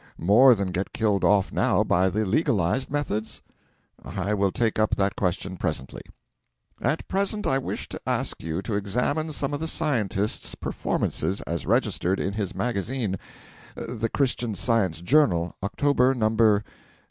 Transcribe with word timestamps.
More 0.17 0.55
than 0.55 0.71
get 0.71 0.93
killed 0.93 1.23
off 1.23 1.51
now 1.51 1.83
by 1.83 2.09
the 2.09 2.25
legalised 2.25 2.89
methods? 2.89 3.43
I 4.03 4.33
will 4.33 4.51
take 4.51 4.79
up 4.79 4.95
that 4.95 5.15
question 5.15 5.57
presently. 5.57 6.01
At 6.81 7.07
present 7.07 7.45
I 7.45 7.59
wish 7.59 7.87
to 7.89 8.01
ask 8.07 8.41
you 8.41 8.63
to 8.63 8.73
examine 8.73 9.31
some 9.31 9.53
of 9.53 9.59
the 9.59 9.67
Scientist's 9.67 10.55
performances, 10.55 11.41
as 11.41 11.67
registered 11.67 12.19
in 12.19 12.33
his 12.33 12.55
magazine, 12.55 13.17
'The 13.75 14.09
Christian 14.09 14.55
Science 14.55 15.01
Journal' 15.01 15.55
October 15.61 16.15
number, 16.15 16.53
1898. 16.53 16.73